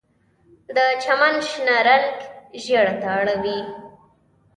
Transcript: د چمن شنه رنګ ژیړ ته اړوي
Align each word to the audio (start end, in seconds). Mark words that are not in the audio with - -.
د 0.75 0.77
چمن 1.03 1.35
شنه 1.49 1.77
رنګ 1.87 2.11
ژیړ 2.63 2.87
ته 3.01 3.07
اړوي 3.19 3.59